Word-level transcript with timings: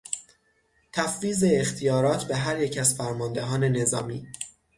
تفویض 0.93 1.43
اختیارات 1.47 2.23
به 2.23 2.35
هر 2.35 2.59
یک 2.61 2.77
از 2.77 2.95
فرماندهان 2.95 3.63
نظامی 3.63 4.27